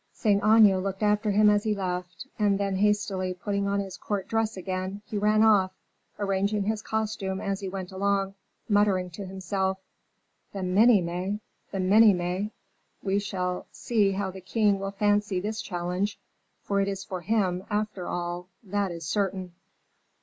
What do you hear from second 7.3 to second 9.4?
as he went along, muttering to